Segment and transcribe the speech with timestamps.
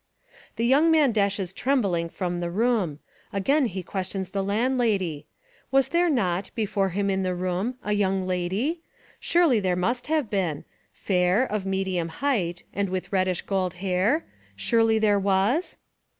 [0.55, 2.97] The young man dashes trembling from the room.
[3.31, 5.27] Again he questions the landlady,—
[5.71, 8.81] was there not, before him In the room, a young lady?
[9.19, 14.25] Surely there must have been,— fair, of medium height, and with reddish gold hair?
[14.55, 15.77] Surely there was?